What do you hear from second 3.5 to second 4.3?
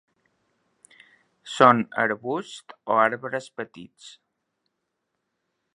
petits.